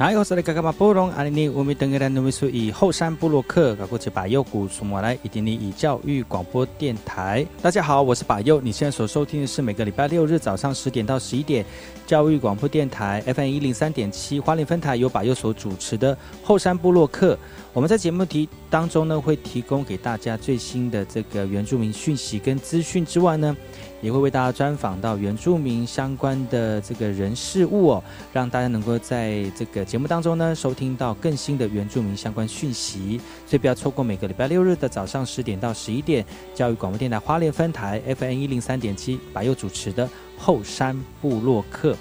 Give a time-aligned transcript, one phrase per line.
[0.00, 7.44] 我是来马布隆阿尼尼，我们登格兰努米苏以后山布洛克，搞过去把右古苏马来以及你以教育广播电台。
[7.60, 11.66] 大家好，我是把右，你现在所收听的是每个礼拜六日早上十点到十一点，
[12.06, 17.36] 教育广播电台 FM 一零三点七花莲分台由把右所主持的后山布洛克。
[17.72, 23.56] 我们在节目题当中呢，会提供给大家最新的这个原住民讯息跟资讯之外呢。
[24.00, 41.96] 也会为大家专访到原住民相关的这个人事物哦，让大家能够在这个节目当中呢收听到更新的原住民相关讯息，所以不要错过每个礼拜六日的早上十点到十一点，教育广播电台花莲分台 FM 一零三点七，白佑主持的后山部落客。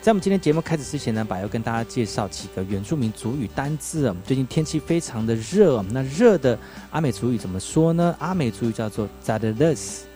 [0.00, 4.20] 在我们今天节目开始之前呢，白佑跟大家介绍几个原住民族语单字我们。
[4.24, 6.58] 最近天气非常的热，那热的
[6.90, 8.14] 阿美族语怎么说呢？
[8.18, 10.11] 阿美族语叫做 “zadles”。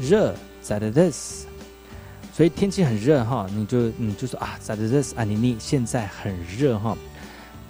[0.00, 1.44] 热在的 this，
[2.32, 6.96] 所以天气很热哈，你就你就说啊在的 this 啊你你现在很热哈，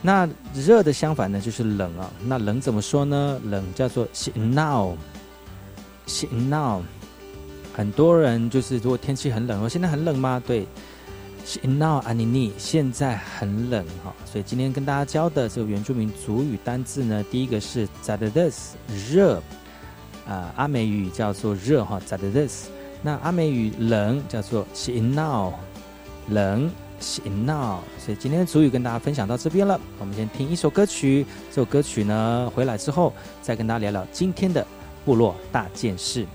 [0.01, 3.41] 那热的相反呢就是冷啊，那冷怎么说呢？
[3.45, 4.97] 冷叫做 now，now，
[7.75, 10.43] 很多人就是如果天气很冷，我现在很冷吗？
[10.47, 10.67] 对
[11.62, 18.77] ，now 啊你你现在很冷哈，所以今天跟大家教的这个原住民族语单字呢，第一个是在的 this
[19.11, 19.43] 热。
[20.27, 22.69] 啊，阿美语叫做热哈，that this。
[23.03, 25.53] 那阿美语冷叫做 now，
[26.29, 26.71] 冷
[27.25, 27.81] now。
[27.99, 29.79] 所以今天的主语跟大家分享到这边了。
[29.99, 33.12] 我们先听一首歌曲，这首歌曲呢回来之后
[33.43, 34.67] 再跟大家聊聊今天的
[35.05, 36.27] 部落大件事。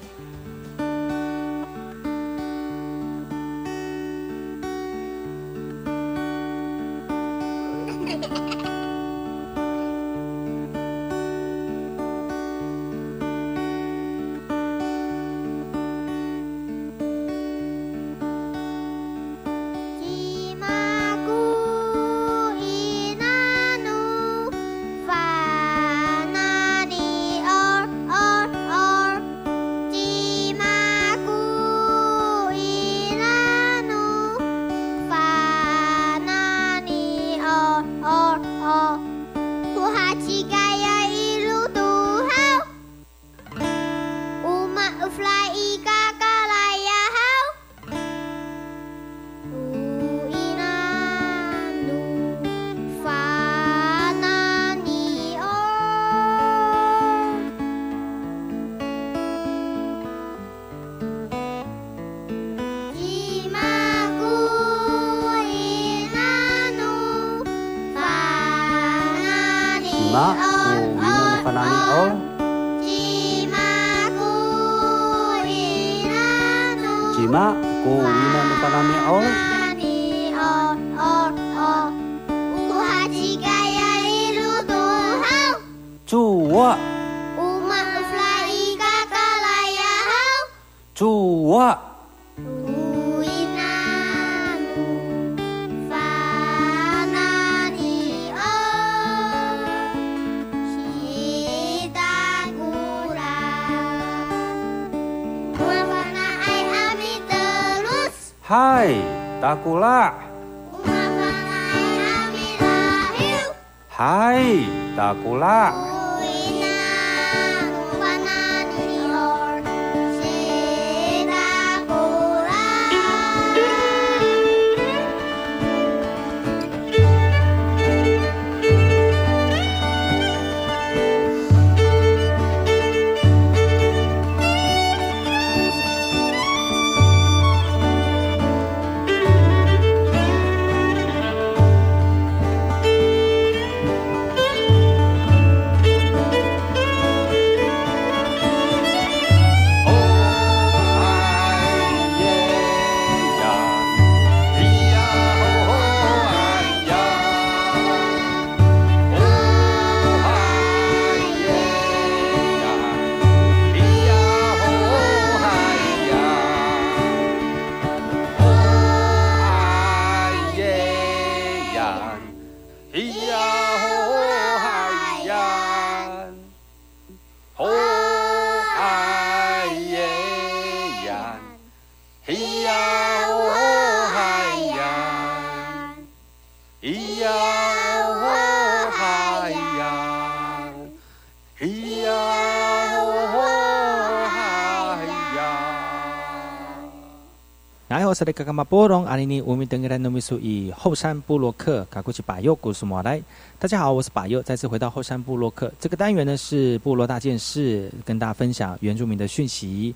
[198.20, 203.22] 萨利嘎嘎马波隆阿里尼乌米登格兰努米苏以后山布洛克卡古奇巴尤古苏马来，
[203.58, 209.96] 大家好，我是巴尤，再次回到后山布洛克这个单元呢，是部落大件事，跟大家分享原住民的讯息。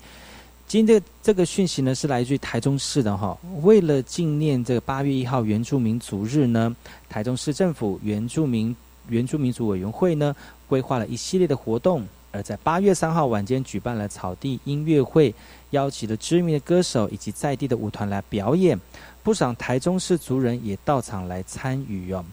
[0.66, 6.74] 今天这个讯息呢，是来自于台中市的哈，为了纪念这个八月一号原住民族日呢，
[7.10, 8.74] 台中市政府原住民
[9.10, 10.34] 原住民族委员会呢，
[10.66, 12.02] 规划了一系列的活动。
[12.32, 15.32] 而在八月三号晚间举办了草地音乐会，
[15.74, 18.80] 邀请了知名的歌手以及在地的舞团来表演，
[19.22, 22.24] 不少台中市族人也到场来参与哦。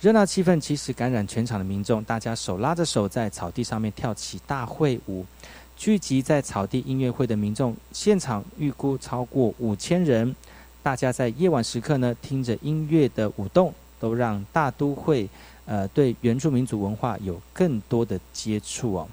[0.00, 5.26] 热闹气氛其实感染全场的民众，大家手拉着手在草地上面跳起大会舞。
[5.76, 10.34] 聚集在草地音乐会的民众，现场预估超过五千人。
[10.82, 15.28] 大家在夜晚时刻呢，听着音乐的舞动，都让大都会
[15.66, 19.08] 呃对原住民族文化有更多的接触哦。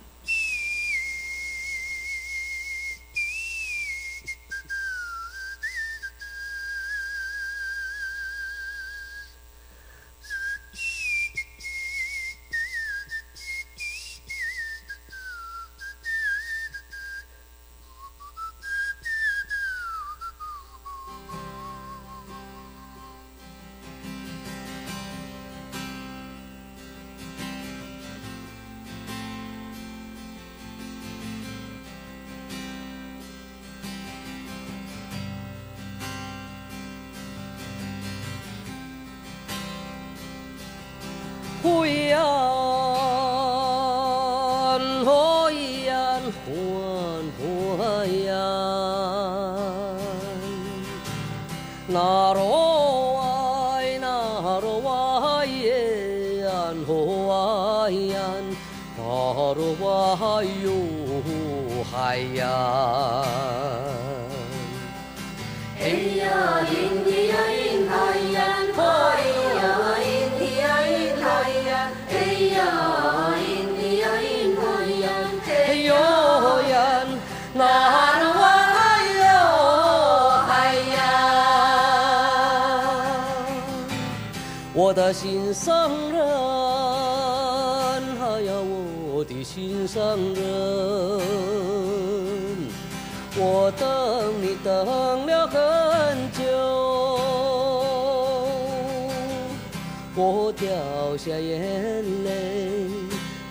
[100.16, 102.80] 我掉下眼泪，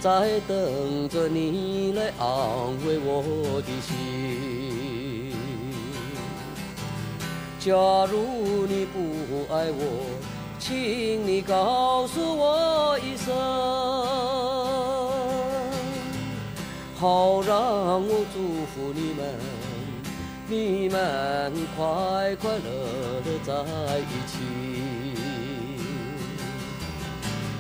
[0.01, 2.27] 在等着你来安
[2.87, 5.33] 慰我的心。
[7.59, 7.73] 假
[8.11, 9.81] 如你不爱我。
[10.57, 13.35] 请你告诉我一声，
[16.97, 19.21] 好让我祝福你们，
[20.49, 22.65] 你们快快乐
[23.27, 23.53] 乐在
[23.99, 24.33] 一起。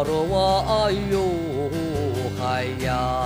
[0.00, 1.20] 阿罗，哎哟，
[2.38, 3.19] 海呀。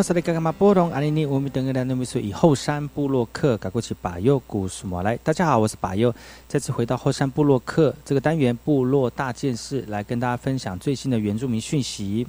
[0.00, 5.14] 好萨利嘎嘎马波隆阿尼尼，我们等个来那么说以后山部落客赶过去把右古什么来？
[5.18, 6.10] 大家好，我是把右，
[6.48, 12.26] 再次回到后山布洛克这个单元部落大件事，来跟大家分享最新的原住民讯息。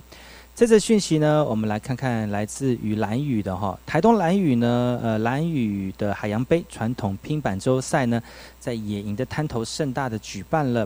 [0.53, 8.21] 这次讯息呢，我们来看看来自于蓝屿的哈，台东蓝屿呢，呃，蓝屿的海洋杯传统拼板舟赛呢，
[8.59, 10.85] 在野营的滩头盛大的举办了。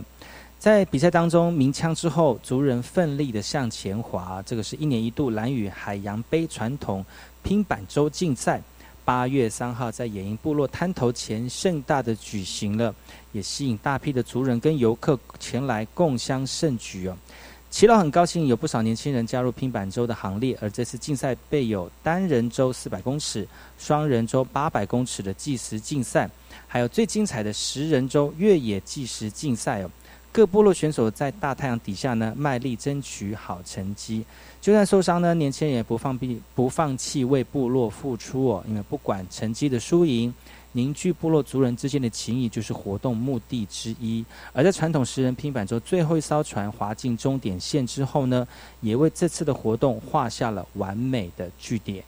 [0.58, 7.04] 在比赛当中鸣枪之后，族人奋力的向前滑，这个是一年一度蓝屿海洋杯传统
[7.42, 8.60] 拼板舟竞赛。
[9.04, 12.92] 八月三号在野营部落滩头前盛大的举行了，
[13.30, 17.16] 也吸引大批的族人跟游客前来共襄盛举哦。
[17.70, 23.46] 齐老很高兴，有不少年轻人加入拼板舟的行列，而这次竞赛备有单人舟四百公尺、
[23.78, 26.28] 双人舟八百公尺的计时竞赛，
[26.66, 29.90] 还有最精彩的十人舟越野计时竞赛哦。
[30.36, 34.22] 各部落选手在大太阳底下呢，卖力争取好成绩。
[34.60, 38.62] 就算受伤呢，年轻人也不放弃不放弃为部落付出哦。
[38.68, 40.34] 因为不管成绩的输赢，
[40.72, 44.22] 凝聚部落族人之间的情谊就是活动目的之一。
[44.52, 48.46] 而在传统十人拼板舟最后一艘船划进终点线之后呢，
[48.82, 52.04] 也为这次的活动画下了完美的句点。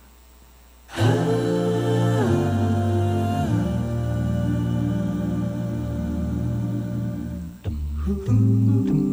[8.11, 9.08] Ooh.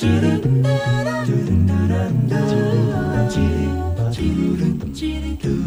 [0.00, 0.40] 찌릿.
[4.10, 5.59] 찌릿 찌릿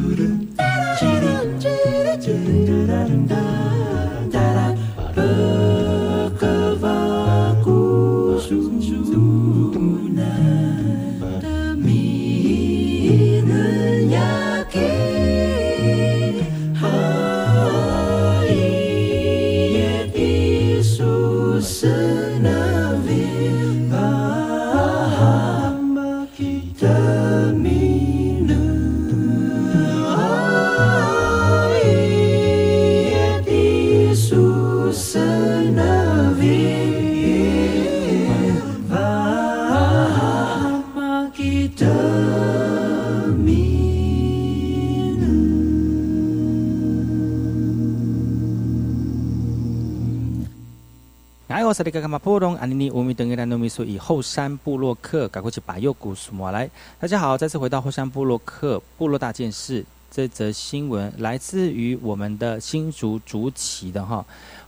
[51.74, 56.70] 我是那个干嘛波隆安尼尼乌米登格兰诺米苏以后山布洛克改过去把右古苏马来。
[57.00, 59.84] 大家好，再次回到后山布洛克部落大件事。
[60.12, 64.24] 这则新闻来自于我们的新竹竹崎的哈，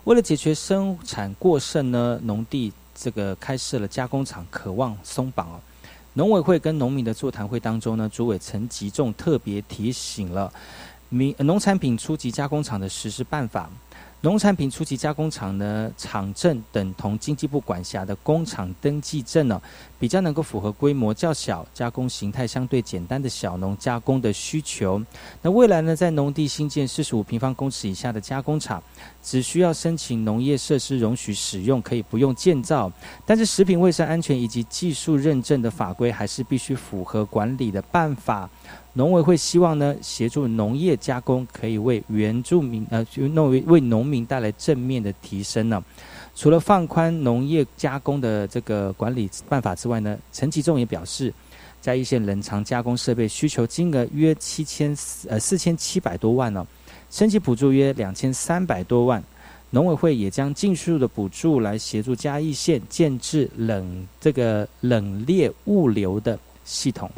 [0.06, 5.60] 为了解决生产过剩呢，农地这个开设了加工厂，渴望松绑哦。
[6.14, 10.52] 农委会跟农民的座谈会当中呢，主委陈吉仲特别提醒了
[11.10, 13.70] 民农产品初级加工厂的实施办法。
[14.22, 19.62] 农产品初级加工厂呢，厂证等同经济部管辖的工厂登记证呢，
[20.00, 25.00] 比较能够符合规模较小、加工形态相对简单的小农加工的需求。
[25.44, 28.82] 那未来呢，在农地新建四十五平方公尺以下的加工厂，
[29.22, 32.92] 只需要申请农业设施容许使用，可以不用建造。
[33.28, 38.50] 但是食品卫生安全以及技术认证的法规，还是必须符合管理的办法。
[38.98, 45.84] 农委会希望呢，协助农业加工，可以为原住民呃，农为为农民带来正面的提升呢。
[46.34, 51.34] 除了放宽农业加工的这个管理办法之外呢，陈其仲也表示，
[51.82, 54.96] 在一线冷藏加工设备需求金额约七千
[55.28, 56.66] 呃四千七百多万呢，
[57.12, 59.22] 升级补助约两千三百多万。
[59.72, 67.12] 农委会也将尽数的补助来协助嘉义县建制冷这个冷链物流的系统。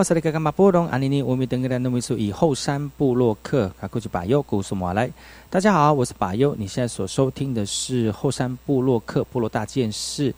[0.00, 5.10] 我是那个干嘛波隆安妮妮，我们登格兰诺米苏以后山部落客，卡过去把右古苏马来。
[5.50, 10.34] 大家好，我是把右，你现在所收听的是后山部落客部落大件事。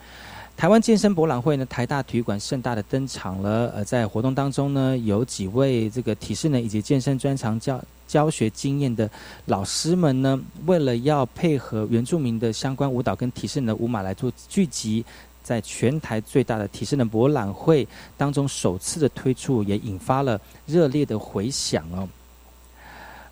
[0.56, 3.72] 台湾健身博览会呢，台大体育馆盛大的登场了。
[3.72, 9.08] 呃，在活动当中呢，有几位这个体适能以及健身专长教教学经验的
[9.46, 15.04] 老师们呢，为了要配合原住民的相关舞蹈跟体适能的舞马来做聚集，
[15.42, 22.08] 在全台最大的体适能博览会当中首次的推出，也引发了热烈的回响哦。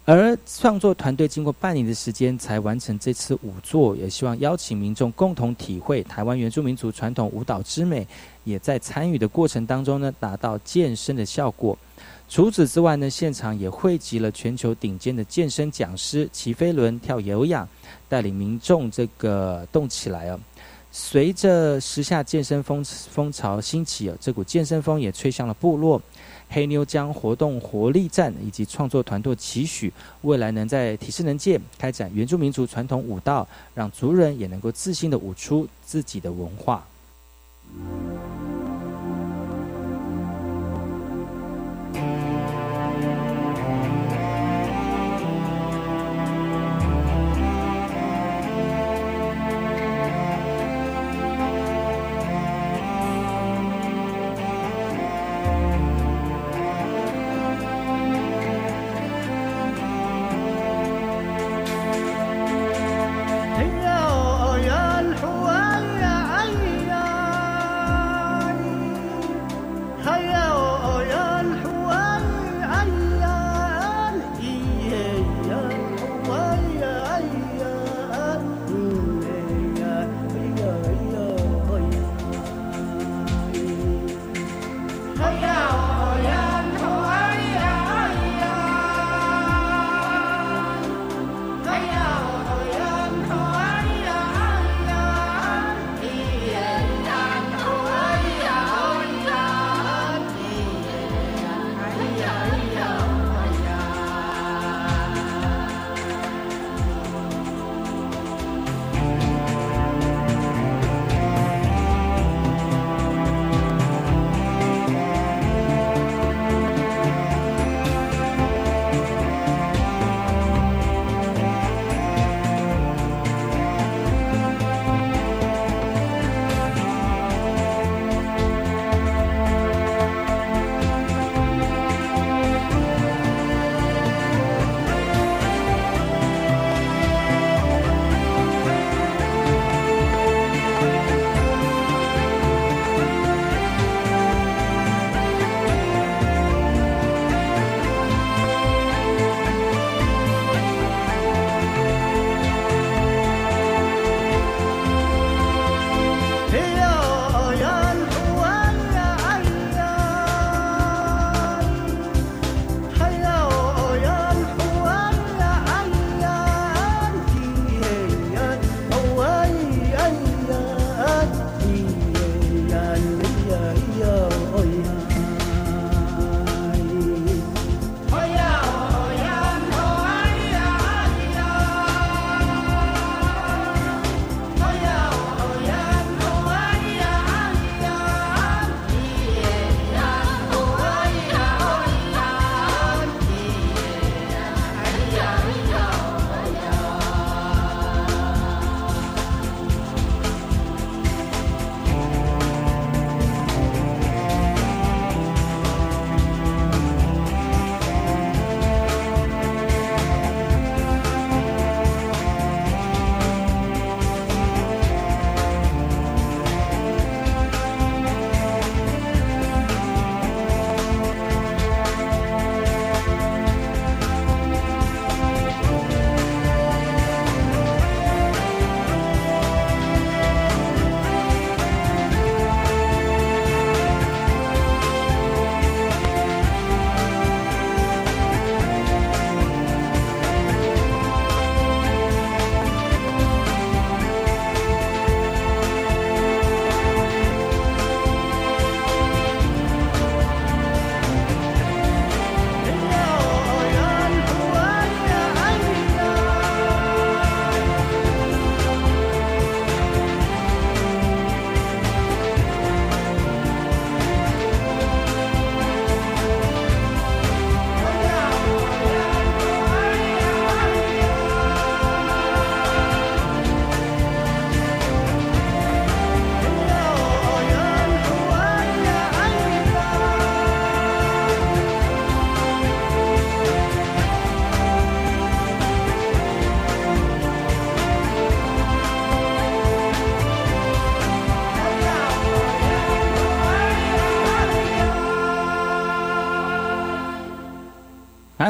[0.06, 8.04] 而创作团队经过半年的时间才完成这次舞作，也希望邀请民众共同体会台湾原住民族传统舞蹈之美，
[8.42, 11.78] 也在参与的过程当中呢，达到健身的效果。
[12.28, 17.68] 除此之外呢，现场也汇集了全球顶尖的健身讲师，骑飞轮、跳有氧，
[18.08, 20.40] 带领民众这个动起来哦。
[20.92, 26.00] 随着时下健身风风潮兴起哦，这股健身风也吹向了部落。
[26.52, 36.84] 黑妞将活动活力战以及创作团队期许，未来能在体适能界开展原住民族传统舞蹈，让族人也能够自信的舞出自己的文化。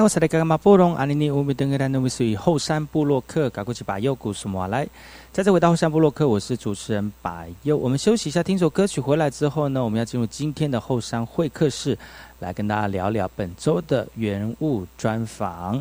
[0.01, 4.89] 好，我是来刚刚马布隆阿尼尼乌米登格兰努米属于后山布洛克，赶过去把右古什么来？
[5.31, 7.77] 再次回到后山布洛克，我是主持人把右。
[7.77, 11.99] 我们休息一下，听首歌曲回来之后呢，我们要进入今天的后山会客室，
[12.39, 15.79] 来跟大家聊聊本周的原物专访。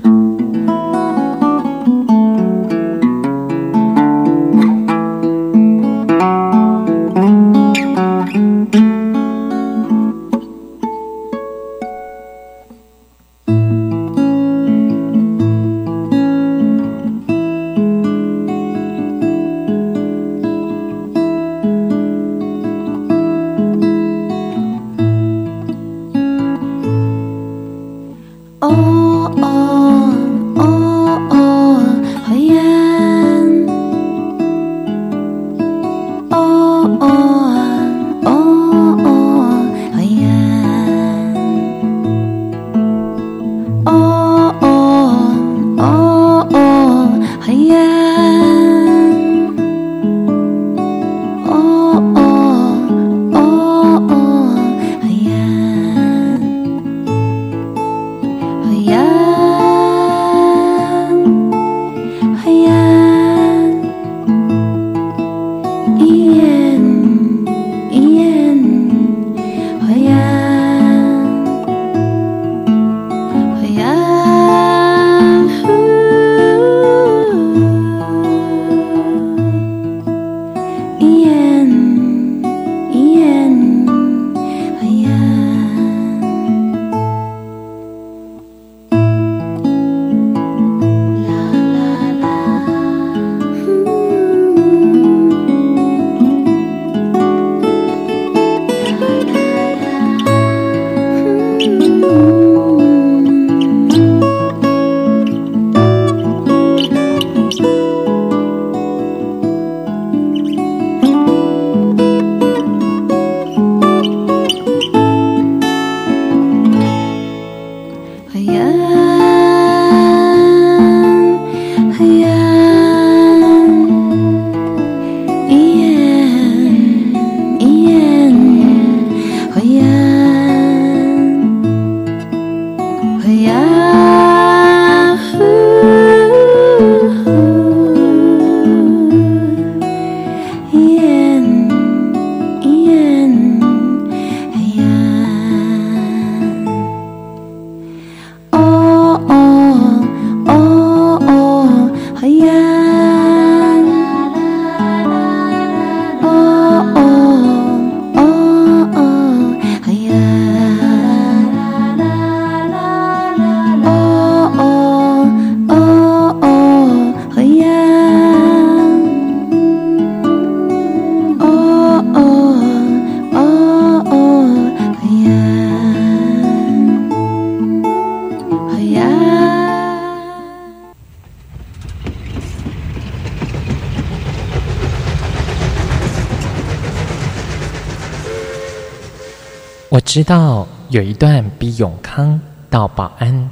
[189.91, 193.49] 我知道有一段比永康到保安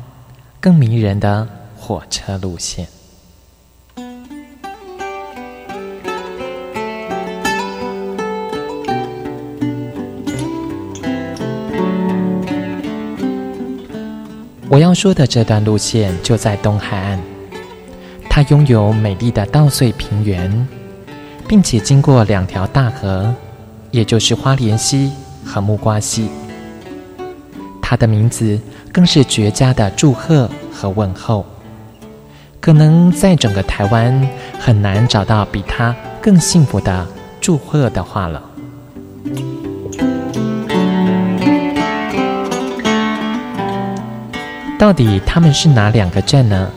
[0.59, 2.87] 更迷人的火车路线。
[14.69, 17.19] 我要说的这段路线就在东海岸，
[18.29, 20.67] 它拥有美丽的稻穗平原，
[21.47, 23.33] 并且经过两条大河，
[23.89, 25.11] 也就是花莲溪
[25.47, 26.29] 和木瓜溪。
[27.81, 28.59] 它的名字
[28.91, 31.45] 更是绝佳的祝贺和问候，
[32.59, 34.29] 可能在整个台湾
[34.59, 37.07] 很难找到比它更幸福的
[37.39, 38.43] 祝贺的话了。
[44.77, 46.69] 到底他们是哪两个镇呢？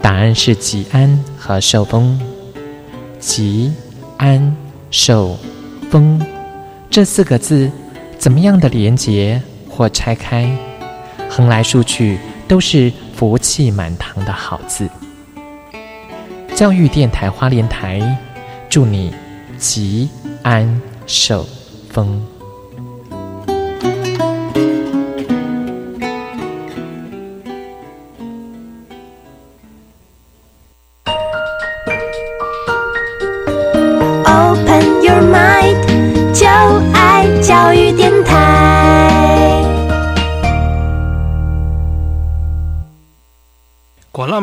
[0.00, 2.18] 答案是吉安和寿丰。
[3.18, 3.74] 吉、
[4.16, 4.56] 安、
[4.90, 5.36] 寿、
[5.90, 6.18] 丰
[6.88, 7.70] 这四个字，
[8.20, 10.46] 怎么样的连结或拆开，
[11.30, 14.86] 横来竖去都是福气满堂的好字。
[16.54, 18.18] 教育电台花莲台，
[18.68, 19.14] 祝你
[19.56, 20.10] 吉
[20.42, 21.48] 安寿
[21.88, 22.22] 丰。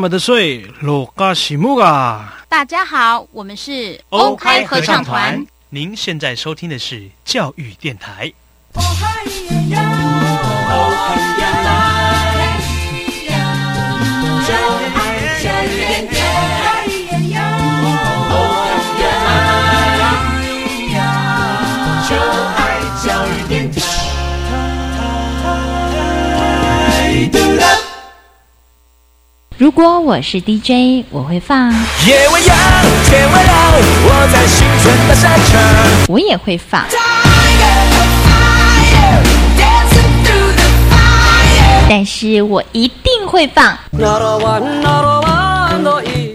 [0.08, 2.42] 么的水，罗嘎西木啊！
[2.48, 5.46] 大家好，我们是欧开合唱团。
[5.68, 8.32] 您现在收听的是教育电台。
[29.58, 31.72] 如果我是 DJ，我会放。
[32.06, 32.56] 夜未央，
[33.10, 33.58] 天未亮，
[34.06, 35.60] 我在新春大赛场。
[36.08, 36.84] 我也会放。
[41.90, 43.76] 但是我一定会放。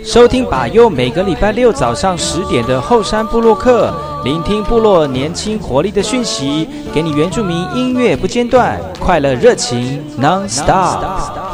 [0.05, 11.52] 收听把右每个礼拜六早上十点的后山部落客，聆听部落年轻活力的讯息，给你原住民音乐不间断，快乐热情 non stop。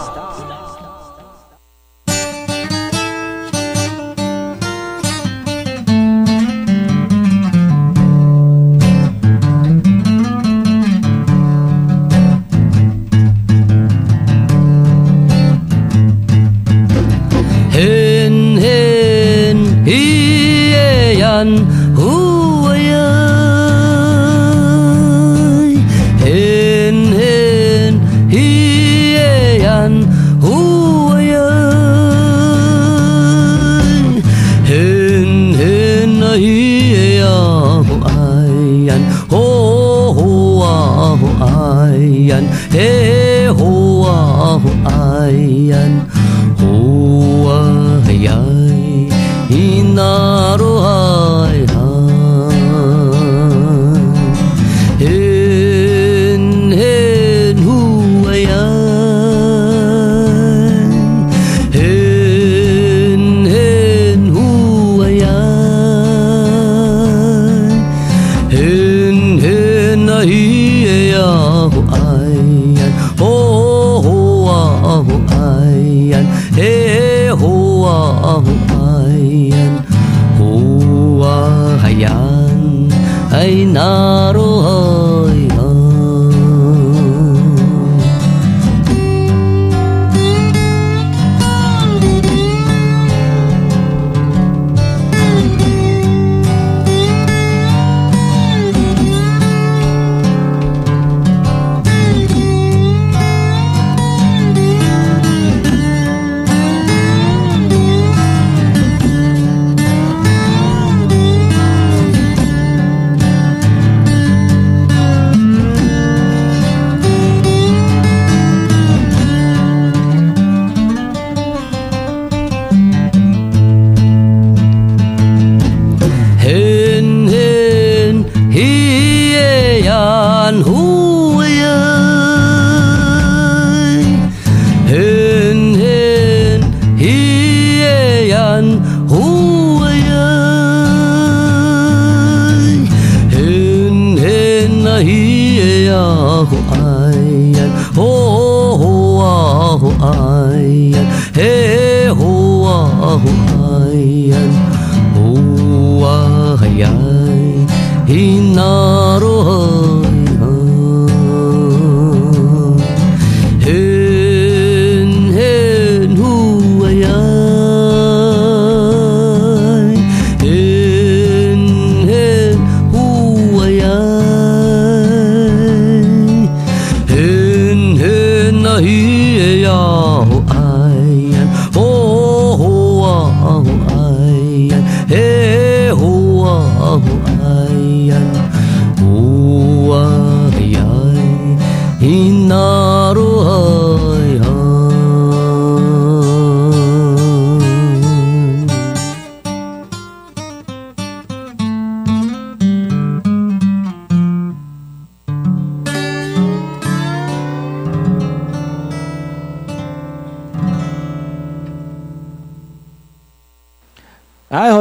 [178.81, 179.18] 哎，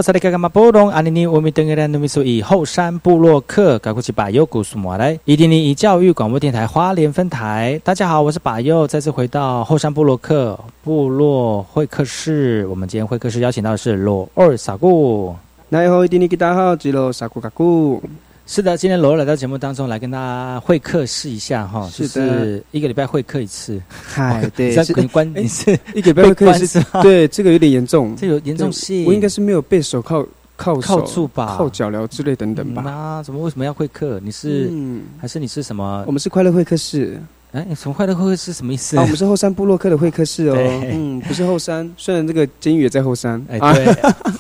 [0.08, 7.78] 萨利卡卡马波隆，阿尼尼我们登格兰努米苏以后山部落客，赶过去把尤古苏莫来，伊甸尼以教育广播电台花莲分台。
[7.84, 12.66] 大家好，我是把右，再次回到后山部落客部落会客室。
[12.68, 15.36] 我们今天会客室邀请到的是罗二萨古。
[15.70, 18.02] 大家好，伊甸尼大家好，吉罗萨古卡古。
[18.50, 23.80] 是的，今天罗尔来到节目当中来跟大家会客试一下哈，是是一个礼拜会客一次。
[23.90, 30.26] 嗨，对，在是你关哎你是一个礼拜会客被关是是吗对，这个有点严重，这有严重性，我应该是没有被手铐
[30.56, 32.90] 铐住吧铐脚镣之类等等嗯吧。
[32.90, 33.22] 啊？
[33.22, 34.18] 怎么为什么要会客？
[34.24, 36.12] 你是、嗯，还是你是什么我？
[36.14, 37.22] 们是快乐会客室，
[37.52, 38.96] 哎，什么快乐会客室什么意思？
[38.96, 40.56] 啊，我们是后山部落客的会客室哦，
[40.90, 43.86] 嗯，不是后山，虽然这个监狱也在后山，哎，啊，对，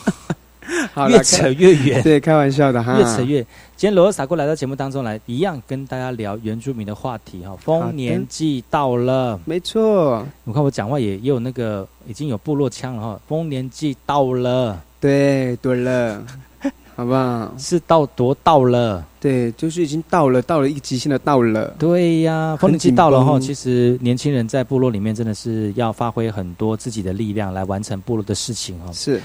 [0.93, 2.01] 好越扯越远。
[2.03, 3.41] 对，开玩笑的 哈，越扯越。
[3.75, 7.49] 今天罗尔撒过来到节目当中来，一样跟大家聊原住民的话题哈。
[7.49, 13.19] 好丰年祭到了，没错，我看我讲话也也有那个已经有部落腔了哈。
[13.27, 16.23] 丰年祭到了，对，对了，
[16.95, 17.53] 好不好？
[17.59, 19.05] 是到多到了？
[19.19, 23.39] 对，就是已经到了，到了一个极限的到了，对呀，很丰年祭到了哈。
[23.39, 28.91] 其实年轻人在部落里面真的是要发挥很多自己的力量来完成部落的事情哈。
[28.91, 29.21] 是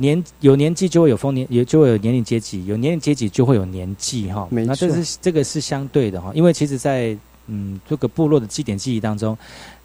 [0.00, 4.48] 年有年纪就会有丰年，也就会有年龄阶级，有年龄阶级就会有年纪哈。
[4.50, 9.36] 没那这错是这个是相对的哈，因为其实在，嗯这个部落的祭典记忆当中，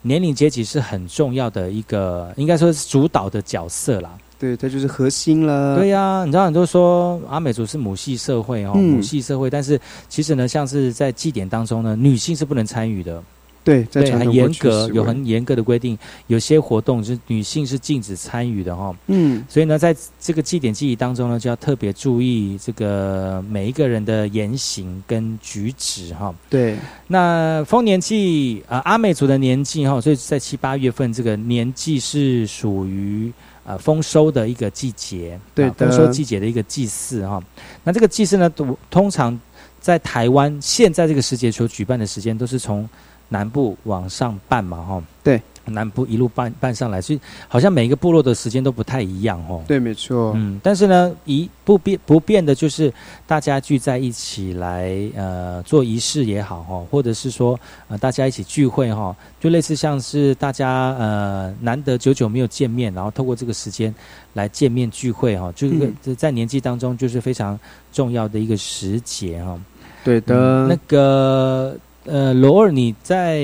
[0.01, 4.17] 年龄阶级是很重要的一个，应该说是主导的角色啦。
[4.39, 13.21] 对，它就是核心了，对呀、你知道很多说阿美族是母系社会哦，嗯母系社会，但是其实呢，像是在祭典当中呢，女性是不能参与的。
[13.65, 15.97] 对，在对，很严格，有很严格的规定，
[16.27, 26.31] 有些活动是女性是禁止参与的哈、嗯，所以呢，在这个祭典记忆当中呢，就要特别注意这个每一个人的言行跟举止哈。
[26.47, 33.33] 对，那丰年祭啊、阿美族的年祭哈，所以在七八月份这个年祭是属于
[33.65, 37.43] 呃丰收的一个季节，对啊丰收季节的一个祭祀哈。
[37.83, 39.39] 那这个祭祀呢，都通常
[39.81, 42.87] 在台湾现在这个时节所举办的时间都是从
[43.29, 45.03] 南部往上办嘛哈。
[45.23, 45.41] 对。
[45.67, 49.63] 南部一路办办上来，所以好像每一个部落的时间都不太一样哦。
[49.67, 52.93] 对，没错，嗯，但是呢，一不变不变的就是
[53.25, 63.91] 大家聚在一起来呃做仪式也好哈，或者是说呃大家一起聚会哈，就类似像是大家呃难得久久没有见面，然后透过这个时间
[64.33, 67.59] 来见面聚会哈，这个嗯在年纪当中就是非常
[67.91, 69.59] 重要的一个时节哈。
[70.03, 71.75] 对的，嗯那个
[72.05, 73.41] 呃，罗尔，你在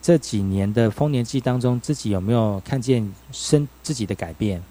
[0.00, 4.62] 这几年的丰年祭当中，自己有没有看见身自己的改变？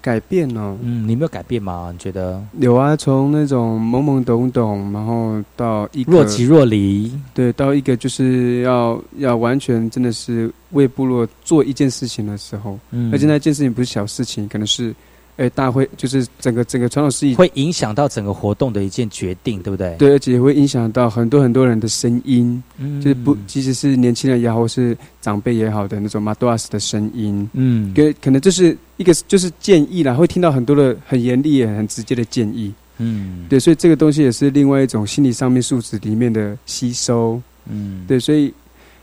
[0.00, 1.90] 改变哦，嗯，你没有改变吗？
[1.92, 7.12] 你觉得有啊，从那种懵懵懂懂，然后到一个若即若离？
[7.34, 14.94] 对，到一个就是要要完全真的是为部落做一件事情的时候，嗯而且那件事情不是小事情，可能是，
[15.36, 23.00] 哎，大会就是整个整个传统事宜，会影响到整个活动的一件决定，对不对？，对，而且也会影响到很多很多人的声音，嗯。
[23.00, 38.52] 就是不，即使是年轻人也好，或是长辈也好的那种马多斯的声音，嗯，给可能就是一个就是建议啦，会听到很多的很严厉、也很直接的建议，嗯，对，所以这个东西也是另外一种心理上面素质里面的吸收，嗯，对，所以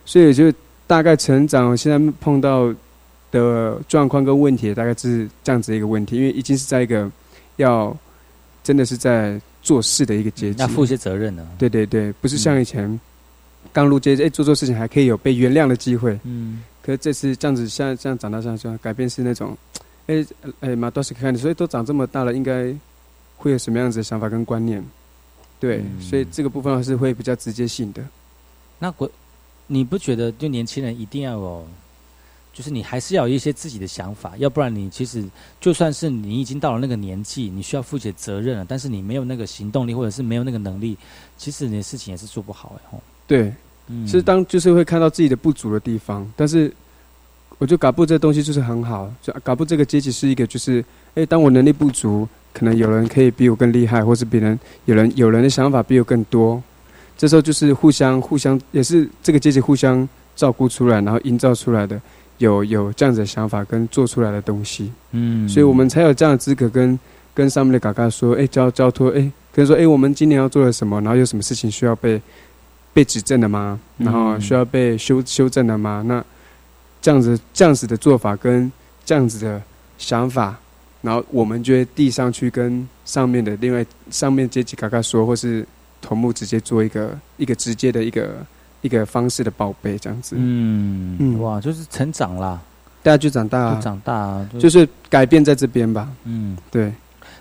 [0.03, 0.51] 所以就
[0.87, 2.73] 大概成长，现在碰到
[3.33, 7.11] 的状况跟问题，大概是这样子一个问题，因为已经是在一个
[7.57, 7.95] 要
[8.63, 11.45] 真的是在做事的一个阶级要，负些责任呢。
[11.57, 12.99] 对对对，不是像嗯以前
[13.73, 19.57] 刚入阶，哎，做错事情还可以有被原谅的机会，嗯可是这次这样子，现在这样长大上去，改变是那种，
[20.07, 20.25] 哎
[20.59, 22.73] 哎，马多斯看，所以都长这么大了，应该
[23.37, 24.83] 会有什么样子的想法跟观念？
[25.59, 28.03] 对，嗯所以这个部分是会比较直接性的。
[28.79, 29.09] 那我，
[29.65, 31.65] 你不觉得就年轻人一定要有，
[32.53, 35.23] 就是你还是要有一些自己的想法，要不然你其实
[35.59, 40.95] 就算是你已经到了那个年纪，你需要负起责任了，但是你没有那个行动力或者是没有那个能力，
[41.35, 42.99] 其实你的事情也是做不好哎。
[43.25, 43.51] 对，
[43.87, 44.07] 嗯。
[44.07, 46.71] 是当就是会看到自己的不足的地方，但是
[47.57, 50.85] 我觉得嘎布这东西就是很好，就嘎布这个阶级是一个就是，
[51.15, 56.61] 哎，当我能力不足，可能有人可以比我更厉害，或是别人有人有人的想法比我更多，
[57.17, 61.99] 这时候就是互相互相也是这个阶级互相照顾出来，然后营造出来的。
[62.37, 66.99] 有有这样子的想法跟做出来的东西，嗯所以我们才有这样的资格跟
[67.33, 72.21] 跟上面的嘎嘎说，哎，交交托，哎，跟说，哎，我们今年要做了什么，然后有什么事情需要被
[72.93, 73.79] 被指正的吗？
[73.97, 76.03] 然后嗯需要被修修正的吗？
[76.05, 76.23] 那
[77.01, 78.71] 这样子这样子的做法跟
[79.05, 79.61] 这样子的
[79.97, 80.57] 想法，
[81.01, 85.65] 然后我们就会递上去跟上面的另外上面阶级嘎嘎说，或是
[86.01, 88.45] 头目直接做一个一个直接的一个
[88.83, 91.41] 一个方式的宝贝，这样子，嗯嗯。
[91.41, 92.61] 哇，就是成长啦，
[93.01, 93.75] 大家就长大、啊。
[93.75, 96.93] 就，长大啊，就就是改变在这边吧，嗯，对。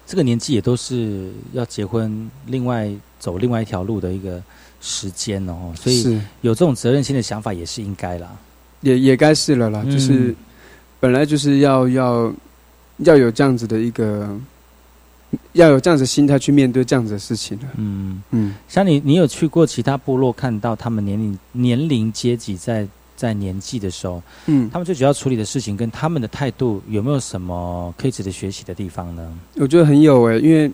[0.04, 2.90] 这个年纪也都是要结婚，另外
[3.20, 4.42] 走另外一条路的一个
[4.80, 8.28] 时间哦，所以有这种责任心的想法也是应该啦。
[8.80, 9.90] 也也该是了啦，嗯。
[9.90, 10.34] 就是
[10.98, 12.32] 本来就是要要
[12.98, 14.28] 要有这样子的一个
[15.52, 17.64] 要有这样子的心态去面对这样子的事情了。
[17.76, 29.32] 嗯，嗯，像你，你有去过其他部落，看到他们年龄年龄阶级在在年纪的时候，嗯他们最主要处理的事情跟他们的态度有没有什么可以值得学习的地方呢？
[29.56, 30.70] 我觉得很有诶、因为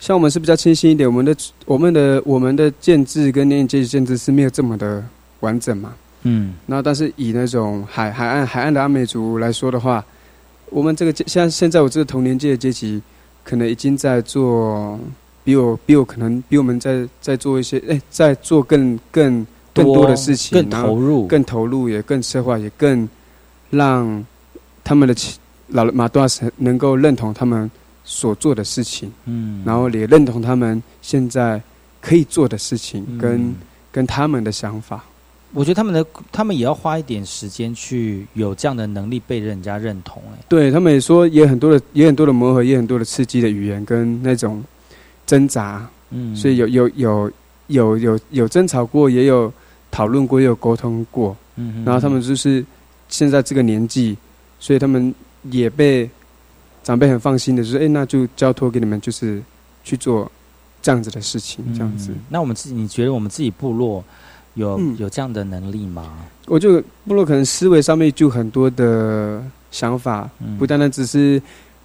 [0.00, 5.04] 像我们是比较清晰一点，我们的我们的我们的建制跟年龄阶级建制是没有这么的
[5.40, 5.94] 完整嘛。
[6.24, 10.04] 嗯那，但是以那种海海岸海岸的阿美族来说的话，
[10.70, 13.00] 我们这个阶现在现在我这个同年纪的阶级，
[13.44, 14.98] 可能已经在做
[15.44, 23.08] 比我比我可能比我们在在做一些哎，在做更更更多的事情，更投入，更投入，也更策划，也更
[23.70, 24.24] 让
[24.84, 25.38] 他们的起
[25.68, 27.70] 老马多斯能够认同他们
[28.04, 29.62] 所做的事情，嗯。
[29.64, 31.60] 然后也认同他们现在
[32.00, 33.54] 可以做的事情，跟嗯。
[33.92, 35.04] 跟他们的想法。
[35.54, 44.64] 我觉得他们的他们也要花一点时间去有这样的能力被人家认同、哎，对他们也说，也很多的，也很多的磨合，也很多的刺激的语言跟那种
[45.26, 47.32] 挣扎，嗯，所以有有有
[47.66, 49.52] 有有有争吵过，也有
[49.90, 51.36] 讨论过，也有沟通过。
[51.56, 52.64] 嗯哼，然后他们就是
[53.08, 54.16] 现在这个年纪，
[54.58, 55.14] 所以他们
[55.50, 56.08] 也被
[56.82, 59.42] 长辈很放心的，就是哎，那就交托给你们，就是
[59.84, 60.30] 去做
[60.80, 62.10] 这样子的事情，这样子。
[62.12, 62.20] 嗯。
[62.30, 64.02] 那我们自己，你觉得我们自己部落
[64.54, 64.96] 有、嗯。
[64.98, 66.12] 有这样的能力吗？
[66.46, 70.58] 我就部落可能思维上面就很多的想法，嗯。
[70.58, 71.40] 不单单只是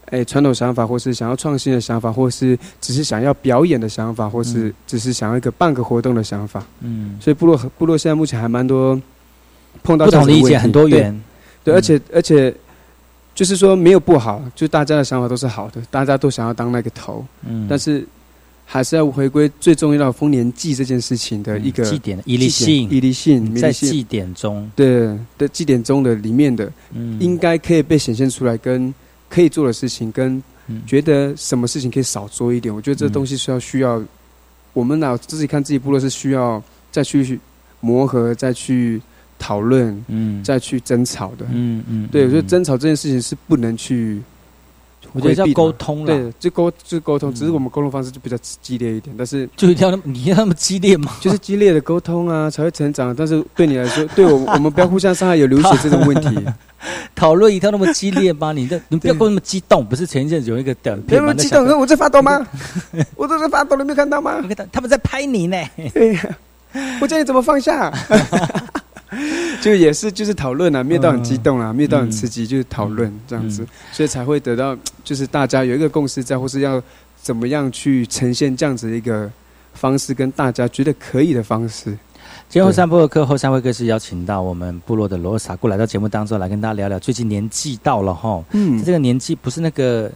[0.06, 4.74] 哎传统想法，或是想要创新的想法，或是只是想要表演的想法，或是嗯。
[4.88, 6.64] 只是想要一个办个活动的想法。
[6.82, 9.00] 嗯，所以部落部落现在目前还蛮多
[9.84, 11.22] 碰到不同的意见很多元，
[11.64, 12.54] 对，嗯而且而且
[13.36, 18.04] 就是说没有不好，就大家的想法都是好的，大家都想要当那个头，嗯，但是
[18.70, 28.94] 还是要回归最重要的丰年祭这件事情的一个祭典仪礼祭典性，仪礼性、嗯在祭典中，对的祭典中的里面的，嗯，应该可以被显现出来，跟
[29.30, 30.82] 可以做的事情，跟嗯。
[30.86, 32.76] 觉得什么事情可以少做一点。
[32.76, 34.04] 我觉得这嗯东西是要需要
[34.74, 36.62] 我们脑自己看自己部落是需要
[36.92, 37.40] 再去
[37.80, 39.02] 磨合，再去
[39.40, 41.46] 讨论，嗯，再去争吵的。
[41.54, 42.48] 嗯嗯，对，我觉得嗯。
[42.48, 44.22] 争吵这件事情是不能去
[45.14, 51.14] 我觉得叫沟通了，对，就沟就沟通，嗯只是我们沟通方式就比较激烈一点，但是就一定要那么你要那么激烈吗？
[51.22, 53.16] 就是激烈的沟通啊，才会成长。
[53.16, 56.46] 但是对你来说， 对我我们不要互相伤害，有流血这种问题。
[57.16, 58.52] 讨论一定要那么激烈吗？
[58.52, 61.28] 你的你不要那么激动，不是前一阵子有一个短不要片吗？
[61.28, 62.46] 那么激动，我在发抖吗？
[63.16, 65.58] 我都在发抖，你没有看到吗他们在拍你呢，
[65.94, 66.38] 对呀，
[67.02, 67.92] 我叫你怎么放下。
[69.62, 73.64] 就也是就是讨论啊，没有到很激动啊，没有到很刺激，就是讨论这样子。
[73.64, 76.82] 嗯，所以才会得到就是大家有一个共识在，或是要
[77.22, 79.32] 怎么样去呈现这样子一个
[79.74, 81.98] 方式，跟大家觉得可以的方式。
[82.50, 88.82] 今天后山部落客后山会客室邀请到我们部落的罗萨过来到节目当中来跟大家聊聊，最近年纪到了哈，嗯。
[88.84, 90.10] 这个年纪不是那个，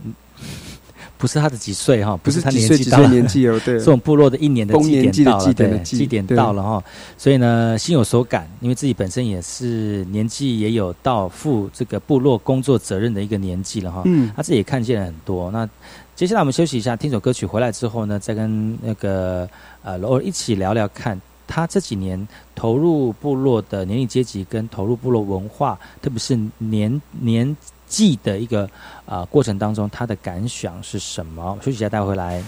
[1.21, 6.83] 不是他的几岁哈，不是他年纪到了，年纪哦， 对是，我们部落的一年的丰祭年祭的典到了，对祭典的祭祭典对到了哈，
[7.15, 15.51] 所以呢心有所感，因为自己本身也是年纪也有到负这个部落工作责任的一个年纪了哈，嗯他自己也看见了很多。
[15.51, 15.69] 那
[16.15, 19.47] 接下来我们休息一下，听首歌曲回来之后呢，再跟那个
[19.83, 21.21] 呃罗尔一起聊聊看。
[21.47, 27.57] 他这几年投入部落的年龄阶级跟投入部落文化，特别是年年
[27.91, 28.67] 记的一个
[29.05, 31.57] 啊、过程当中，他的感想是什么？
[31.61, 32.41] 休息一下，带回来。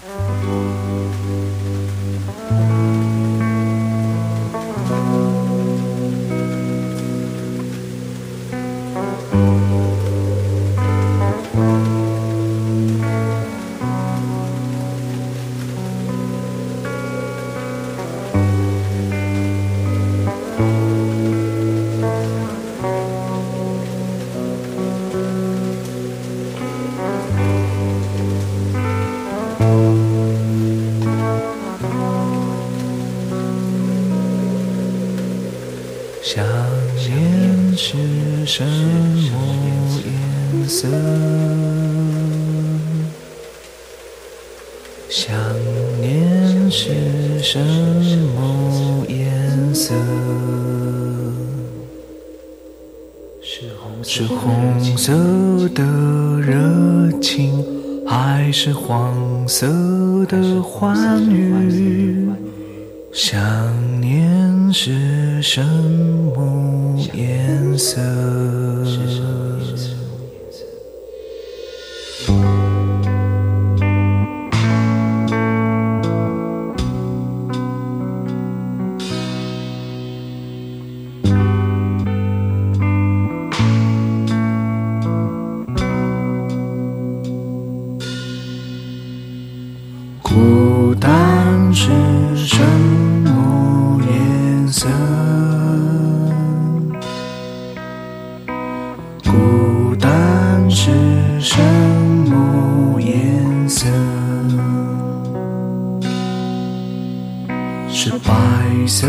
[108.64, 109.06] 黑色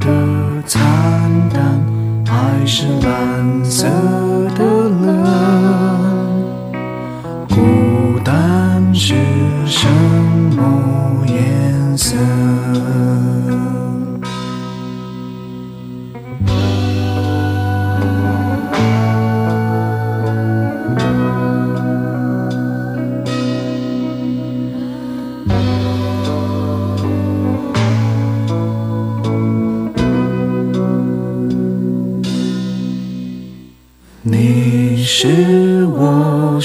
[0.00, 0.08] 的
[0.66, 0.82] 惨
[1.48, 1.80] 淡，
[2.26, 3.86] 还是蓝色
[4.56, 5.14] 的冷？
[7.48, 9.14] 孤单是
[9.64, 9.86] 什
[10.56, 12.16] 么颜色？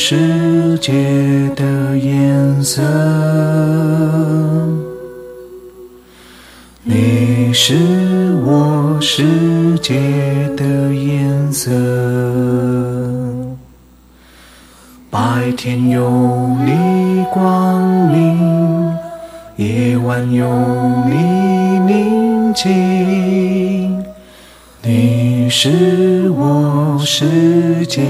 [0.07, 0.93] 世界
[1.55, 2.79] 的颜色，
[6.83, 7.73] 你是
[8.45, 9.23] 我世
[9.79, 9.95] 界
[10.55, 11.71] 的颜色。
[15.09, 17.81] 白天有你光
[18.11, 18.93] 明，
[19.55, 20.47] 夜晚有
[21.09, 24.05] 你宁静。
[24.83, 28.03] 你是我世界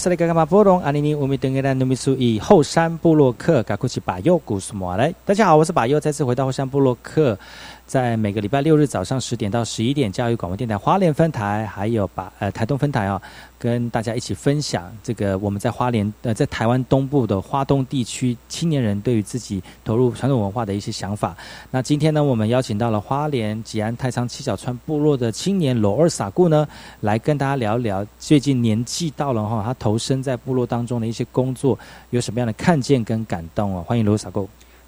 [0.00, 7.38] 是那个马波隆阿尼尼乌米登格兰努米苏以后山布洛克嘎库奇巴尤古苏摩来，大家好，我是巴尤，再次回到后山布洛克，
[7.86, 13.20] 在每个礼拜六日早上十点到十一点，教育广播电台花莲分台，还有把呃台东分台哦，
[13.58, 21.34] 跟大家一起分享这个我们在花莲呃在台湾东部的花东地区青年人对于自己投入传统文化的一些想法。
[21.70, 26.68] 那今天呢，我们邀请到了花莲吉安太仓七角川部落的青年罗二傻固呢，
[27.00, 31.78] 来跟大家聊一聊最近年纪到了哈，他投身在部落当中的一些工作，
[32.10, 33.82] 有什么样的看见跟感动哦？
[33.86, 34.46] 欢迎罗撒固。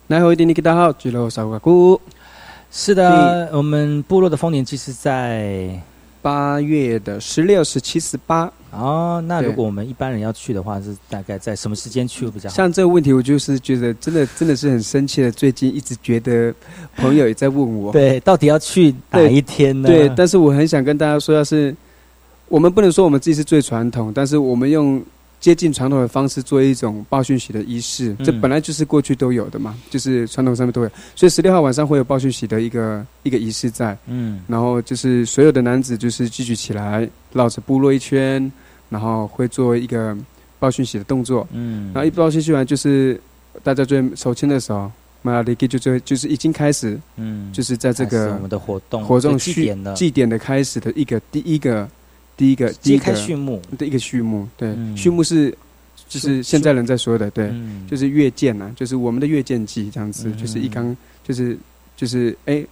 [0.08, 1.98] 来，好，一你大家好，吉罗萨瓦古。
[2.70, 5.80] 是的，我们部落的丰年祭是在
[6.22, 8.50] 八月的十六、十七、十八。
[8.70, 12.56] 哦，那如果我们一般人要去的话，是大概在什么时间去会比较好？
[12.56, 15.30] 像这个问题，我就是觉得真的真的是很生气的。
[15.30, 16.54] 最近一直觉得
[16.96, 19.88] 朋友也在问我，对，到底要去哪一天呢？
[19.88, 21.76] 对，但是我很想跟大家说，要是
[22.48, 25.02] 我们不能说我们自己是最传统，但是我们用
[25.42, 30.90] 接近传统的方式做一种报讯息的仪式，这嗯本来就是过去都有的嘛，就是传统上面都有。
[31.16, 34.40] 所以十六号晚上会有报讯息的一个一个仪式在，嗯。
[34.46, 38.50] 然后就是所有的男子就是聚集起来，绕着部落一圈，
[38.88, 40.16] 然后会做一个
[40.60, 41.44] 报讯息的动作。
[41.50, 41.90] 嗯。
[41.92, 43.20] 然后一报讯息完，就是
[43.64, 44.88] 大家就会手牵的手，
[45.22, 49.94] 马拉里基就就就是已经开始，嗯，就是在这个我们的活动活动就祭序典了。
[49.94, 51.88] 祭典的开始的一个第一个
[52.42, 54.96] 第一个第揭开序幕，的一个序幕，对，嗯。
[54.96, 55.56] 序幕是
[56.08, 57.86] 就是现在人在说的，对，嗯。
[57.88, 60.36] 就是越见呐、就是我们的越见记这样子，嗯。
[60.36, 61.56] 就是一刚就是
[61.96, 62.66] 就是哎，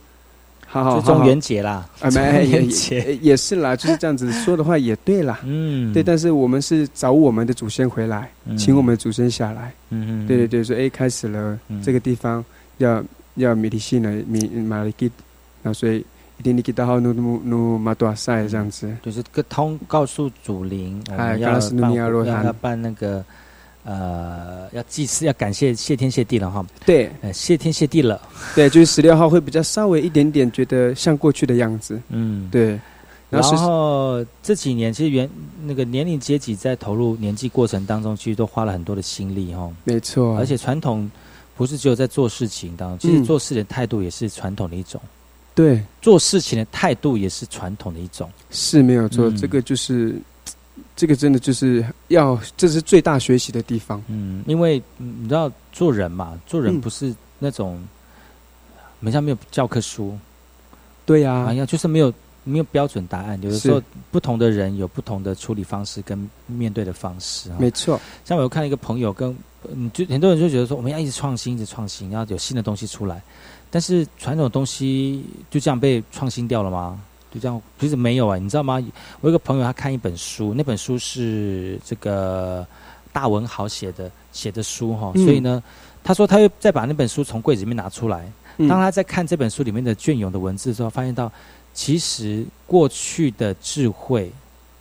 [0.66, 8.56] 好好就中元节啦，啊，中没也元也节，也是啦，就是这样子说的话也对啦，嗯，对，但是我们是找我们的祖先回来，嗯。
[8.56, 11.80] 请我们的祖先下来，嗯嗯，对对对，说哎开始了嗯。
[11.80, 12.44] 这个地方
[12.78, 13.04] 要
[13.36, 15.08] 要米利信了米马里基，
[15.62, 16.04] 那所以
[16.40, 21.38] 一定你给到好努努努马多赛这样子，就是个通告诉祖灵，我们
[21.92, 23.22] 要要要办那个
[23.84, 27.10] 呃，要祭祀，要感谢谢天谢地了哈，对。
[27.20, 28.18] 呃，谢天谢地了，
[28.54, 32.68] 对，就是十六号会比较稍微一点点觉得像过去的样子， 嗯，对，
[33.28, 35.28] 然然后这几年其实原
[35.62, 41.10] 那个年龄阶级在投入年纪过程当中，其实都花了很多的心力哈，没错，而且传统
[41.54, 43.24] 不是只有在做事情当中，其实嗯。
[43.24, 44.98] 做事的态度也是传统的一种，
[45.60, 48.30] 对做事情的态度也是传统的一种。
[48.50, 50.18] 是没有错，嗯这个就是
[50.96, 54.02] 这个真的就是要，这是最大学习的地方。
[54.08, 57.78] 嗯，因为嗯你知道做人嘛，做人嗯不是那种，
[59.00, 60.18] 门上没有教科书，
[61.04, 63.38] 对呀、好像就是没有没有标准答案。
[63.42, 67.56] 有的时候不同的人有不同的处理方式跟面对的方式啊。
[67.60, 69.36] 没错，像我有看一个朋友跟，
[69.70, 73.22] 嗯，就很多人就觉得说我们要一直创新，一直创新，要有新的东西出来。
[73.70, 77.00] 但是传统东西就这样被创新掉了吗？
[77.32, 77.62] 就这样？
[77.78, 78.82] 其实没有啊、你知道吗？
[79.20, 82.66] 我有个朋友，他看一本书，那本书是这个
[83.12, 85.62] 大文豪写的写的书哈，嗯所以呢，
[86.02, 91.30] 他说他又再把那本书从柜子里面拿出来，嗯当他在看这本书里面的隽永的文字的时候，发现到
[91.72, 94.32] 其实过去的智慧，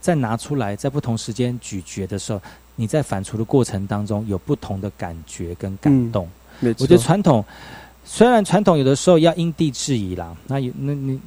[0.02, 2.42] 在拿出来，在不同时间咀嚼的时候，
[2.76, 6.28] 你在反刍的过程当中有不同的感觉跟感动。
[6.60, 7.46] 没错，我觉得传统
[8.12, 11.20] 虽然传统有的时候要因地制宜啦，那有那你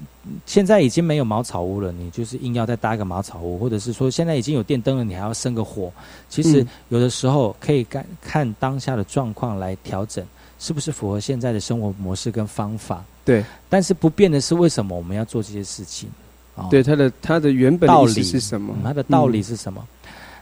[0.45, 5.93] 现在已经没有茅草屋了，你就是硬要再搭个茅草屋，或者是说现在已经有电灯了，你还要生个火。
[6.29, 10.27] 其实嗯有的时候可以看看当下的状况来调整，
[10.59, 13.05] 是不是符合现在的生活模式跟方法。
[13.25, 16.11] 对但是不变的是，为什么我们要做这些事情？
[16.57, 18.83] 哦对它的它的原本道理是什么嗯？
[18.83, 19.87] 它的道理嗯是什么？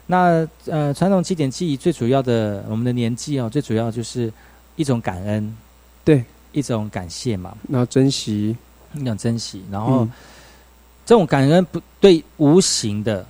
[0.06, 4.32] 那呃，传统祭典记忆最主要的，我们的年纪哦，最主要就是
[4.76, 5.56] 一种感恩，
[6.04, 8.56] 对，一种感谢嘛，然后珍惜，
[8.94, 9.62] 一种珍惜。
[9.70, 10.12] 然后、嗯。
[11.06, 13.26] 这种感恩不对无形的、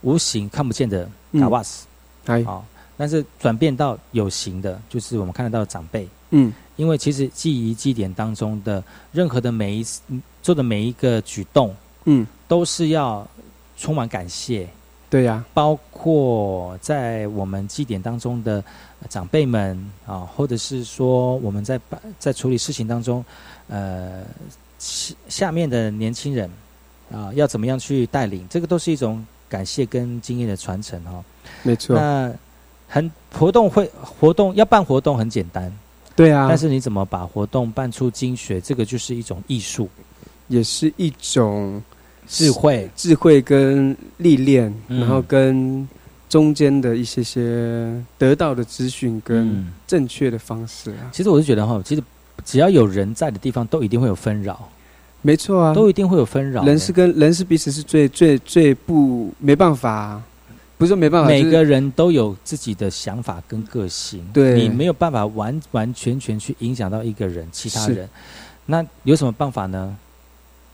[0.00, 1.40] 无形看不见的嗯。
[1.40, 1.86] 卡瓦斯。
[2.24, 2.60] 哎，啊，
[2.96, 6.08] 但是转变到有形的，就是我们看得到的长辈。
[6.30, 8.82] 嗯，因为其实记忆祭典当中的
[9.12, 11.72] 任何的每一次嗯做的每一个举动，
[12.06, 13.24] 嗯，都是要
[13.76, 14.68] 充满感谢，
[15.08, 18.62] 对呀、包括在我们祭典当中的
[19.00, 23.24] 呃长辈们啊，或者是说我们在办在处理事情当中，
[23.68, 24.24] 呃，
[24.78, 26.50] 下下面的年轻人
[27.12, 31.24] 啊，要怎么样去带领，这个都是一种感谢跟经验的传承哈、
[31.62, 32.32] 没错，那
[32.88, 35.72] 很活动会活动要办活动很简单，
[36.14, 39.88] 对啊，但是你怎么把活动办出精髓，这个就是一种艺术。
[40.48, 41.82] 也是一种
[42.26, 42.90] 智慧。
[42.96, 45.00] 智慧跟历练，嗯。
[45.00, 45.88] 然后跟
[46.28, 49.72] 中间的一些些得到的资讯跟嗯。
[49.86, 52.02] 正确的方式啊，其实我是觉得哈，其实
[52.44, 54.68] 只要有人在的地方，都一定会有纷扰，
[55.22, 56.64] 没错啊，都一定会有纷扰。
[56.64, 60.20] 人是跟人是彼此是最最最不没办法，
[60.76, 64.60] 不是说没办法，每个人都有自己的想法跟个性，对。
[64.60, 68.08] 你没有办法完完全全去影响到一个人、其他人。
[68.66, 69.96] 那有什么办法呢？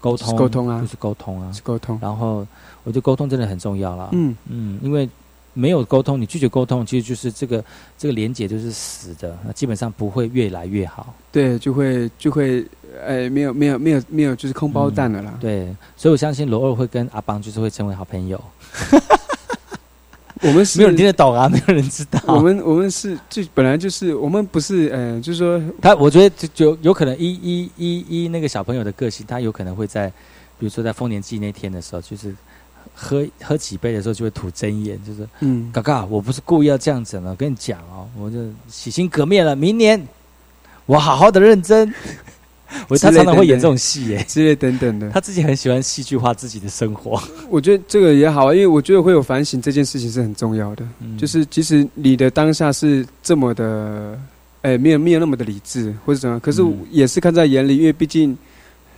[0.02, 1.52] 沟通，沟通啊就是沟通啊。
[1.52, 2.44] 是沟通，然后，
[2.82, 4.08] 我觉得沟通真的很重要啦。
[4.10, 5.08] 嗯，嗯，因为
[5.54, 7.64] 没有沟通，你拒绝沟通，其实就是这个
[7.96, 11.14] 这个连接就是死的，那基本上不会越来越好。
[11.30, 12.66] 对，就会就会，
[13.06, 15.32] 哎，没有没有没有没有，就是空包蛋了啦。
[15.40, 18.42] 对，所以我相信罗二会跟阿邦就是会成为好朋友。
[20.42, 22.20] 我们是没有人听得懂啊，没有人知道。
[22.26, 30.08] 我们我们是就本来就是我们不是，呃，就是说他，我觉得就就有可能一一一一那个小朋友的个性，他有可能会在，
[30.58, 32.34] 比如说在丰年祭那天的时候，就是
[32.94, 38.38] 喝喝几杯的时候就会吐真言，就是嗯，嘎嘎，我不是故意要这样子的，我跟你讲哦，我就
[38.68, 40.06] 洗心革面了，明年
[40.86, 41.94] 我好好的认真。
[42.88, 45.10] 我他常常会演这种戏耶，之类等等的。
[45.10, 47.22] 他自己很喜欢戏剧化自己的生活。
[47.50, 50.84] 我觉得这个也好啊，因为我觉得会有反省这件事情是很重要的。
[51.00, 54.18] 嗯就是即使你的当下是这么的，
[54.62, 58.36] 哎，没有没有那么的理智或者怎么样，可是嗯也是看在眼里，因为毕竟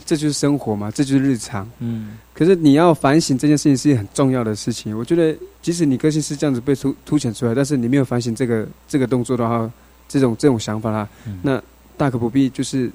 [0.07, 1.69] 这就是生活嘛，这就是日常。
[1.81, 4.97] 嗯可是你要反省这件事情是一件很重要的事情。
[4.99, 9.71] 我觉得即使你个性是这样子被凸凸显出来，但是你没有反省这个这个动作的话，
[10.09, 11.63] 这种这种想法啦，嗯那
[11.97, 12.91] 大可不必，就是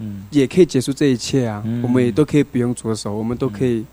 [0.00, 1.62] 嗯，也可以结束这一切啊。
[1.64, 3.84] 嗯我们也都可以不用着手，我们都可以。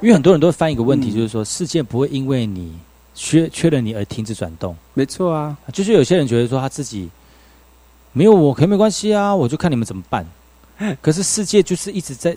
[0.00, 2.72] 因为很多人都会翻一个问题，嗯就是说世界不会因为你
[3.14, 4.76] 缺缺了你而停止转动。
[4.94, 7.08] 没错啊，就是有些人觉得说他自己
[8.12, 10.24] 没有我可以没关系啊，我就看你们怎么办。
[11.02, 12.36] 可是世界就是一直在，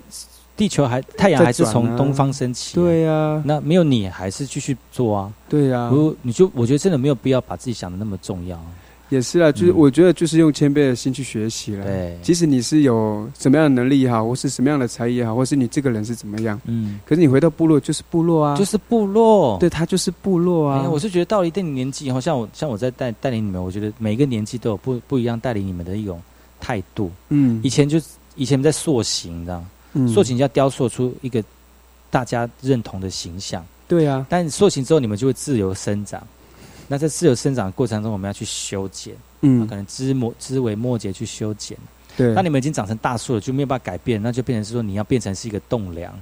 [0.57, 5.31] 地球还太阳还是从东方升起、对啊，那没有你还是继续做啊。
[5.47, 8.59] 对啊，如你就我觉得真的没有必要把自己想的那么重要。
[9.13, 11.85] 也是啊，就是嗯我觉得就是用谦卑的心去学习了。
[11.85, 19.57] 对，即使你是有什么样的能力也好，或是什么样的才艺也好，或是你这个人是怎么样，嗯，可是你回到部落就是部落啊，就是部落。
[19.59, 20.81] 对他就是部落啊。
[20.83, 26.21] 哎我是觉得到了一定年纪以后，像我像我在带带领你们，我觉得每一个年纪都有不不一样带领你们的一种
[26.59, 27.11] 态度。
[27.29, 28.01] 嗯以前就
[28.35, 29.69] 以前在塑形，你知道吗？
[29.93, 31.43] 嗯塑形要雕塑出一个
[32.09, 33.63] 大家认同的形象。
[33.87, 36.25] 对啊，但塑形之后，你们就会自由生长。
[36.87, 41.77] 那在自由生长的过程中，我们要去修剪，嗯可能枝末枝微末节去修剪。
[42.15, 46.13] 对，那你们已经长成大树了，就没有办法改变，那就变成是说你要变成是一个栋梁，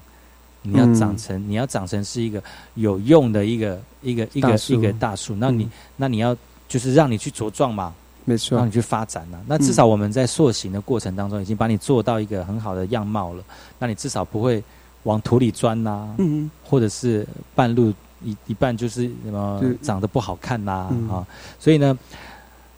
[0.62, 2.41] 你要嗯长成、你要长成是一个
[2.76, 5.36] 有用的一个一个一个一个大树。
[5.36, 6.38] 那你、嗯那你要
[6.70, 7.93] 就是让你去茁壮嘛，
[8.24, 9.43] 没错让你，去发展了。
[9.47, 13.43] 那至少我们在塑形的过程当中，已经把你做到一个很好的样貌了。
[13.80, 14.64] 那你至少不会
[15.03, 17.93] 往土里钻呐、嗯或者是半路
[18.24, 21.28] 一一半就是什么就长得不好看呐、嗯啊，
[21.59, 21.97] 所以呢，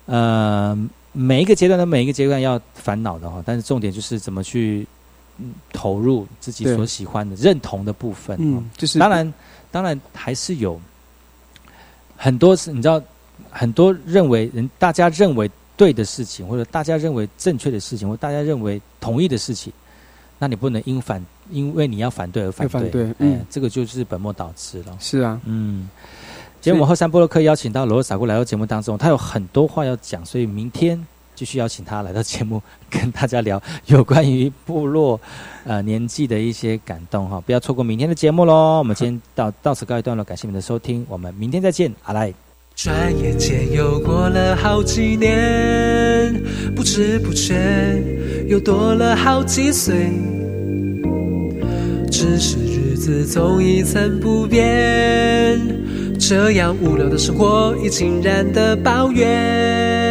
[0.06, 4.88] 呃，每一个阶段的每一个阶段要烦恼的哈，但是重点就是怎么去
[5.38, 8.38] 嗯投入自己所喜欢的、认同的部分。
[8.39, 9.34] 嗯哦，就是当然，
[9.72, 10.80] 当然还是有
[12.16, 13.02] 很多是你知道，
[13.50, 19.74] 很多认为人大家认为对的事情，或者大家认为正确的事情，或大家认为同意的事情，
[20.44, 24.98] 那你不能因反因为你要反对而反对，反对哎嗯这个就是本末倒置了。
[25.00, 25.89] 是啊，嗯，
[26.60, 31.02] 今天我们后山波洛克邀请到罗萨姑来到节目当中，他有很多话要讲，所以明天
[31.34, 35.18] 继续邀请他来到节目，跟大家聊有关于部落
[35.64, 38.80] 呃年纪的一些感动哈，不要错过明天的节目喽。
[38.80, 42.34] 我们今天到到此告一段落，感谢你们的收听，我们明天再见，阿来。
[42.76, 46.34] 转眼间又过了好几年，
[46.76, 47.56] 不知不觉
[48.48, 50.12] 又多了好几岁。
[52.12, 55.60] 只是日子总一成不变，
[56.20, 60.03] 这样无聊的生活已经然的抱怨。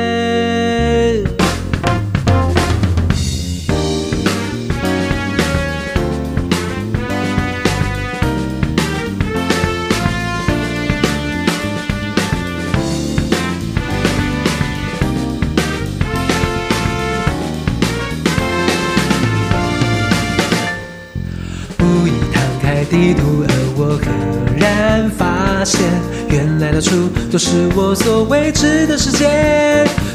[25.63, 25.81] 发现，
[26.29, 29.29] 原来到处都是我所未知的世界。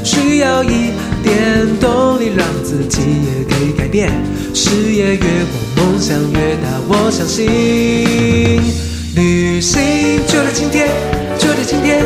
[0.04, 0.92] 需要一
[1.24, 4.12] 点动力，让自己也可以改变。
[4.54, 7.48] 事业越广，梦想越大，我相信。
[9.16, 10.90] 旅行就在今天，
[11.40, 12.04] 就在今天，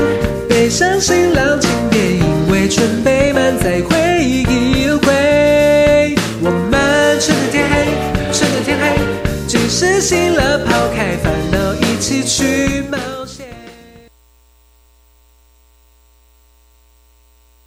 [0.48, 6.16] 背上行囊，请别因为准备满载回忆而归。
[6.44, 7.88] 我们趁着天黑，
[8.32, 9.02] 趁着天黑。
[9.48, 12.61] 即使醒了，抛开烦恼，一起去